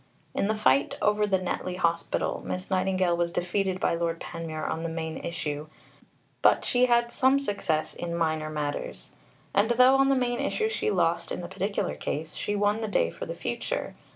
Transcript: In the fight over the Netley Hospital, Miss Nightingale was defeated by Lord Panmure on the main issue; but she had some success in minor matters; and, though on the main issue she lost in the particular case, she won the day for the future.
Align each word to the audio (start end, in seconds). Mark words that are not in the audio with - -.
In 0.33 0.47
the 0.47 0.55
fight 0.55 0.97
over 0.99 1.27
the 1.27 1.37
Netley 1.37 1.75
Hospital, 1.75 2.41
Miss 2.43 2.71
Nightingale 2.71 3.15
was 3.15 3.31
defeated 3.31 3.79
by 3.79 3.93
Lord 3.93 4.19
Panmure 4.19 4.65
on 4.65 4.81
the 4.81 4.89
main 4.89 5.19
issue; 5.19 5.67
but 6.41 6.65
she 6.65 6.87
had 6.87 7.11
some 7.11 7.37
success 7.37 7.93
in 7.93 8.15
minor 8.15 8.49
matters; 8.49 9.11
and, 9.53 9.69
though 9.69 9.97
on 9.97 10.09
the 10.09 10.15
main 10.15 10.39
issue 10.39 10.69
she 10.69 10.89
lost 10.89 11.31
in 11.31 11.41
the 11.41 11.47
particular 11.47 11.93
case, 11.93 12.33
she 12.35 12.55
won 12.55 12.81
the 12.81 12.87
day 12.87 13.11
for 13.11 13.27
the 13.27 13.35
future. 13.35 13.93